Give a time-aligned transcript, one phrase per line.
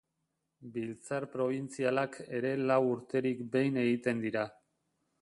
[0.77, 4.53] Biltzar Probintzialak ere lau urterik behin egiten dira.